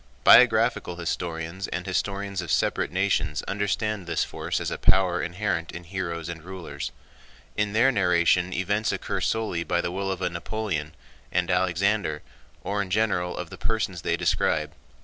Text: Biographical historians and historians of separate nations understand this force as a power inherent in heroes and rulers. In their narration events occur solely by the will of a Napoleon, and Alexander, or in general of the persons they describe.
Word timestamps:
Biographical 0.23 0.95
historians 0.95 1.67
and 1.67 1.85
historians 1.85 2.41
of 2.41 2.49
separate 2.49 2.89
nations 2.91 3.43
understand 3.43 4.07
this 4.07 4.23
force 4.23 4.59
as 4.59 4.71
a 4.71 4.79
power 4.79 5.21
inherent 5.21 5.71
in 5.71 5.83
heroes 5.83 6.27
and 6.27 6.41
rulers. 6.43 6.91
In 7.55 7.73
their 7.73 7.91
narration 7.91 8.51
events 8.51 8.91
occur 8.91 9.21
solely 9.21 9.63
by 9.63 9.79
the 9.79 9.91
will 9.91 10.11
of 10.11 10.23
a 10.23 10.27
Napoleon, 10.31 10.95
and 11.31 11.51
Alexander, 11.51 12.23
or 12.63 12.81
in 12.81 12.89
general 12.89 13.37
of 13.37 13.51
the 13.51 13.59
persons 13.59 14.01
they 14.01 14.17
describe. 14.17 14.71